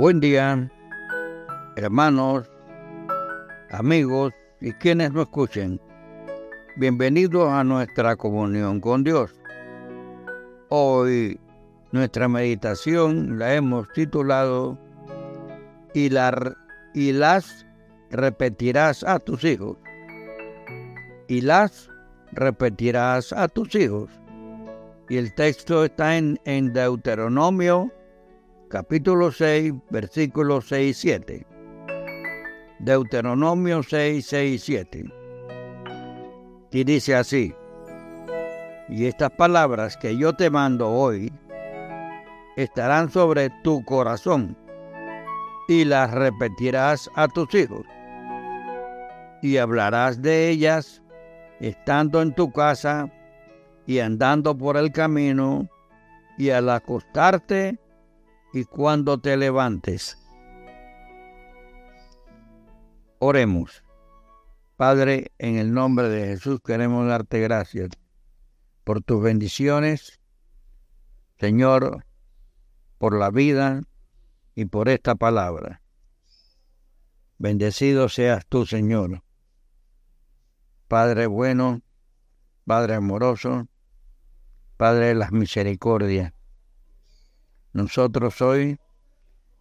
Buen 0.00 0.18
día, 0.18 0.72
hermanos, 1.76 2.50
amigos 3.70 4.32
y 4.58 4.72
quienes 4.72 5.12
nos 5.12 5.24
escuchen. 5.24 5.78
Bienvenidos 6.76 7.50
a 7.50 7.62
nuestra 7.64 8.16
comunión 8.16 8.80
con 8.80 9.04
Dios. 9.04 9.38
Hoy 10.70 11.38
nuestra 11.92 12.28
meditación 12.28 13.38
la 13.38 13.54
hemos 13.54 13.92
titulado 13.92 14.78
y, 15.92 16.08
las 16.08 17.66
repetirás 18.10 19.04
a 19.04 19.18
tus 19.18 19.44
hijos. 19.44 19.76
Y 21.28 21.42
las 21.42 21.90
repetirás 22.32 23.34
a 23.34 23.48
tus 23.48 23.74
hijos. 23.74 24.08
Y 25.10 25.18
el 25.18 25.34
texto 25.34 25.84
está 25.84 26.16
en 26.16 26.72
Deuteronomio 26.72 27.92
capítulo 28.70 29.32
6, 29.32 29.74
versículos 29.90 30.68
6 30.68 30.90
y 30.90 30.94
7. 30.94 31.46
Deuteronomio 32.78 33.82
6, 33.82 34.24
6 34.24 34.54
y 34.54 34.58
7. 34.58 35.04
Y 36.70 36.84
dice 36.84 37.16
así, 37.16 37.52
y 38.88 39.06
estas 39.06 39.30
palabras 39.32 39.96
que 39.96 40.16
yo 40.16 40.34
te 40.34 40.50
mando 40.50 40.88
hoy 40.88 41.32
estarán 42.56 43.10
sobre 43.10 43.50
tu 43.64 43.84
corazón 43.84 44.56
y 45.68 45.84
las 45.84 46.12
repetirás 46.12 47.10
a 47.16 47.26
tus 47.26 47.52
hijos 47.54 47.84
y 49.42 49.56
hablarás 49.56 50.22
de 50.22 50.48
ellas 50.48 51.02
estando 51.58 52.22
en 52.22 52.34
tu 52.34 52.52
casa 52.52 53.10
y 53.86 53.98
andando 53.98 54.56
por 54.56 54.76
el 54.76 54.92
camino 54.92 55.68
y 56.38 56.50
al 56.50 56.70
acostarte 56.70 57.78
y 58.52 58.64
cuando 58.64 59.18
te 59.18 59.36
levantes. 59.36 60.18
Oremos. 63.18 63.84
Padre, 64.76 65.30
en 65.38 65.56
el 65.56 65.74
nombre 65.74 66.08
de 66.08 66.26
Jesús 66.28 66.60
queremos 66.64 67.06
darte 67.06 67.40
gracias 67.40 67.90
por 68.84 69.02
tus 69.02 69.22
bendiciones, 69.22 70.20
Señor, 71.38 72.06
por 72.98 73.18
la 73.18 73.30
vida 73.30 73.82
y 74.54 74.64
por 74.64 74.88
esta 74.88 75.14
palabra. 75.14 75.82
Bendecido 77.38 78.08
seas 78.08 78.46
tú, 78.46 78.66
Señor. 78.66 79.22
Padre 80.88 81.26
bueno, 81.26 81.82
Padre 82.64 82.94
amoroso, 82.94 83.68
Padre 84.76 85.08
de 85.08 85.14
las 85.14 85.30
misericordias. 85.30 86.32
Nosotros 87.72 88.40
hoy 88.42 88.80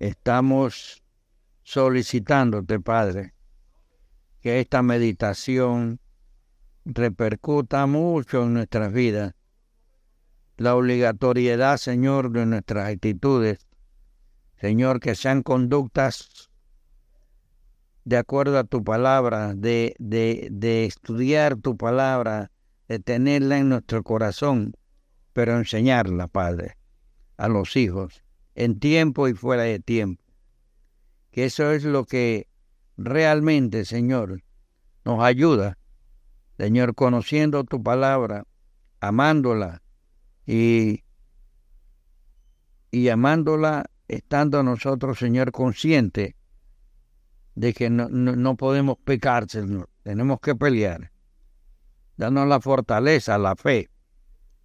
estamos 0.00 1.04
solicitándote, 1.62 2.80
Padre, 2.80 3.32
que 4.40 4.58
esta 4.58 4.82
meditación 4.82 6.00
repercuta 6.84 7.86
mucho 7.86 8.42
en 8.42 8.54
nuestras 8.54 8.92
vidas. 8.92 9.34
La 10.56 10.74
obligatoriedad, 10.74 11.76
Señor, 11.76 12.32
de 12.32 12.44
nuestras 12.44 12.92
actitudes. 12.92 13.68
Señor, 14.60 14.98
que 14.98 15.14
sean 15.14 15.44
conductas 15.44 16.50
de 18.04 18.16
acuerdo 18.16 18.58
a 18.58 18.64
tu 18.64 18.82
palabra, 18.82 19.54
de, 19.54 19.94
de, 20.00 20.48
de 20.50 20.86
estudiar 20.86 21.56
tu 21.56 21.76
palabra, 21.76 22.50
de 22.88 22.98
tenerla 22.98 23.58
en 23.58 23.68
nuestro 23.68 24.02
corazón, 24.02 24.74
pero 25.32 25.56
enseñarla, 25.56 26.26
Padre 26.26 26.81
a 27.36 27.48
los 27.48 27.76
hijos, 27.76 28.22
en 28.54 28.78
tiempo 28.78 29.28
y 29.28 29.34
fuera 29.34 29.62
de 29.62 29.78
tiempo. 29.78 30.22
Que 31.30 31.46
eso 31.46 31.70
es 31.72 31.84
lo 31.84 32.04
que 32.04 32.48
realmente, 32.96 33.84
Señor, 33.84 34.42
nos 35.04 35.22
ayuda, 35.22 35.78
Señor, 36.58 36.94
conociendo 36.94 37.64
tu 37.64 37.82
palabra, 37.82 38.46
amándola 39.00 39.82
y, 40.46 41.02
y 42.90 43.08
amándola 43.08 43.90
estando 44.08 44.62
nosotros, 44.62 45.18
Señor, 45.18 45.52
conscientes 45.52 46.34
de 47.54 47.72
que 47.72 47.90
no, 47.90 48.08
no, 48.08 48.56
podemos 48.56 48.98
pecar, 48.98 49.48
Señor. 49.48 49.88
Tenemos 50.02 50.40
que 50.40 50.54
pelear. 50.54 51.10
Danos 52.16 52.46
la 52.46 52.60
fortaleza, 52.60 53.38
la 53.38 53.56
fe, 53.56 53.90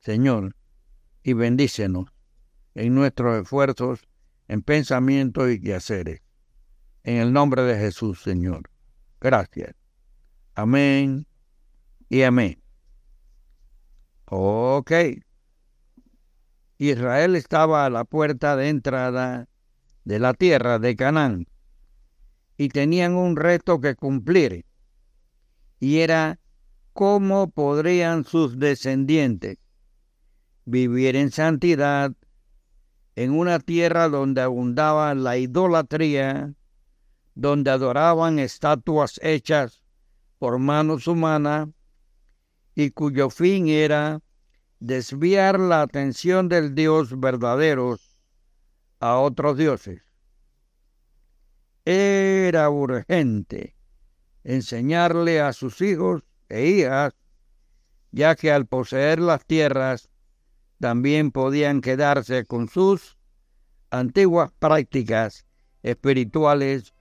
Señor, 0.00 0.56
y 1.22 1.32
bendícenos 1.32 2.12
en 2.78 2.94
nuestros 2.94 3.42
esfuerzos, 3.42 4.06
en 4.46 4.62
pensamientos 4.62 5.50
y 5.50 5.60
quehaceres. 5.60 6.22
En 7.02 7.16
el 7.16 7.32
nombre 7.32 7.62
de 7.62 7.76
Jesús, 7.76 8.22
Señor. 8.22 8.70
Gracias. 9.20 9.74
Amén 10.54 11.26
y 12.08 12.22
amén. 12.22 12.62
Ok. 14.26 14.92
Israel 16.78 17.34
estaba 17.34 17.84
a 17.84 17.90
la 17.90 18.04
puerta 18.04 18.54
de 18.54 18.68
entrada 18.68 19.48
de 20.04 20.20
la 20.20 20.32
tierra 20.32 20.78
de 20.78 20.94
Canaán 20.94 21.48
y 22.56 22.68
tenían 22.68 23.14
un 23.14 23.34
reto 23.34 23.80
que 23.80 23.96
cumplir 23.96 24.64
y 25.80 25.98
era 25.98 26.38
cómo 26.92 27.50
podrían 27.50 28.24
sus 28.24 28.58
descendientes 28.60 29.58
vivir 30.64 31.16
en 31.16 31.32
santidad 31.32 32.12
en 33.18 33.32
una 33.32 33.58
tierra 33.58 34.08
donde 34.08 34.42
abundaba 34.42 35.12
la 35.16 35.36
idolatría, 35.36 36.54
donde 37.34 37.72
adoraban 37.72 38.38
estatuas 38.38 39.18
hechas 39.24 39.82
por 40.38 40.60
manos 40.60 41.08
humanas 41.08 41.68
y 42.76 42.92
cuyo 42.92 43.28
fin 43.28 43.66
era 43.66 44.20
desviar 44.78 45.58
la 45.58 45.82
atención 45.82 46.48
del 46.48 46.76
Dios 46.76 47.18
verdadero 47.18 47.98
a 49.00 49.18
otros 49.18 49.58
dioses. 49.58 50.00
Era 51.84 52.70
urgente 52.70 53.74
enseñarle 54.44 55.40
a 55.40 55.52
sus 55.52 55.80
hijos 55.80 56.22
e 56.48 56.66
hijas, 56.66 57.14
ya 58.12 58.36
que 58.36 58.52
al 58.52 58.66
poseer 58.66 59.18
las 59.18 59.44
tierras 59.44 60.08
también 60.80 61.30
podían 61.30 61.80
quedarse 61.80 62.44
con 62.44 62.68
sus 62.68 63.16
antiguas 63.90 64.52
prácticas 64.58 65.46
espirituales 65.82 66.94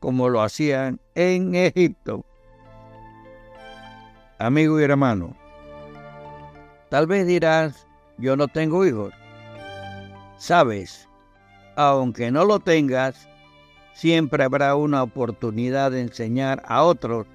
como 0.00 0.28
lo 0.28 0.42
hacían 0.42 1.00
en 1.14 1.54
Egipto. 1.54 2.26
Amigo 4.38 4.80
y 4.80 4.82
hermano, 4.84 5.36
tal 6.90 7.06
vez 7.06 7.26
dirás, 7.26 7.86
yo 8.18 8.36
no 8.36 8.48
tengo 8.48 8.84
hijos. 8.84 9.14
Sabes, 10.36 11.08
aunque 11.76 12.32
no 12.32 12.44
lo 12.44 12.58
tengas, 12.58 13.28
siempre 13.94 14.42
habrá 14.42 14.74
una 14.74 15.02
oportunidad 15.04 15.92
de 15.92 16.00
enseñar 16.00 16.62
a 16.66 16.82
otros 16.82 17.26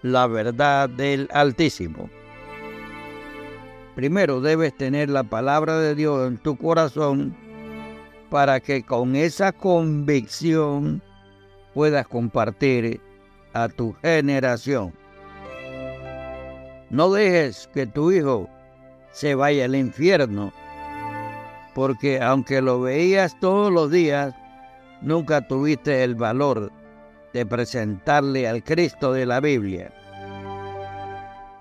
la 0.00 0.26
verdad 0.26 0.88
del 0.88 1.28
Altísimo. 1.32 2.08
Primero 3.94 4.40
debes 4.40 4.74
tener 4.74 5.10
la 5.10 5.22
palabra 5.22 5.78
de 5.78 5.94
Dios 5.94 6.26
en 6.26 6.38
tu 6.38 6.56
corazón 6.56 7.36
para 8.30 8.60
que 8.60 8.82
con 8.82 9.14
esa 9.14 9.52
convicción 9.52 11.02
puedas 11.74 12.08
compartir 12.08 13.00
a 13.52 13.68
tu 13.68 13.94
generación. 14.00 14.94
No 16.88 17.12
dejes 17.12 17.68
que 17.74 17.86
tu 17.86 18.10
hijo 18.12 18.48
se 19.10 19.34
vaya 19.34 19.66
al 19.66 19.74
infierno, 19.74 20.54
porque 21.74 22.20
aunque 22.22 22.62
lo 22.62 22.80
veías 22.80 23.38
todos 23.40 23.70
los 23.70 23.90
días, 23.90 24.34
nunca 25.02 25.46
tuviste 25.46 26.02
el 26.02 26.14
valor 26.14 26.72
de 27.34 27.44
presentarle 27.44 28.48
al 28.48 28.64
Cristo 28.64 29.12
de 29.12 29.26
la 29.26 29.40
Biblia. 29.40 29.92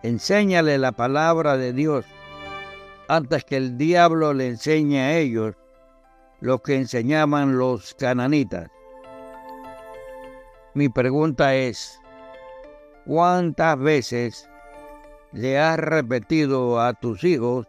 Enséñale 0.04 0.77
la 0.77 0.94
palabra 0.94 1.57
de 1.57 1.74
Dios 1.74 2.06
antes 3.12 3.44
que 3.44 3.58
el 3.58 3.78
diablo 3.78 4.34
le 4.34 4.48
enseñe 4.48 4.98
a 4.98 5.18
ellos 5.18 5.56
lo 6.40 6.60
que 6.60 6.78
enseñaban 6.78 7.58
los 7.58 7.94
cananitas. 7.96 8.69
Mi 10.75 10.88
pregunta 10.88 11.54
es, 11.54 12.00
¿cuántas 13.06 13.78
veces 13.78 14.50
le 15.34 15.60
has 15.60 15.78
repetido 15.78 16.80
a 16.80 16.94
tus 16.94 17.25
hijos 17.25 17.68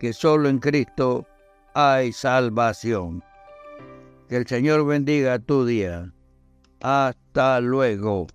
que 0.00 0.12
solo 0.12 0.48
en 0.48 0.58
Cristo 0.58 1.24
hay 1.72 2.10
salvación? 2.10 3.22
Que 4.28 4.38
el 4.38 4.48
Señor 4.48 4.84
bendiga 4.84 5.38
tu 5.38 5.64
día. 5.64 6.12
Hasta 6.80 7.60
luego. 7.60 8.26